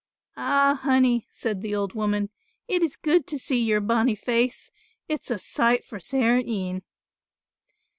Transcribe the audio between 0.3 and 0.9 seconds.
"Ah,